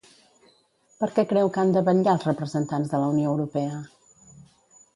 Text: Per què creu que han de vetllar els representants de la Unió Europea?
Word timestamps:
Per 1.01 1.09
què 1.17 1.25
creu 1.33 1.51
que 1.57 1.61
han 1.63 1.75
de 1.75 1.83
vetllar 1.91 2.17
els 2.19 2.25
representants 2.29 2.91
de 2.95 3.03
la 3.05 3.13
Unió 3.13 3.35
Europea? 3.37 3.79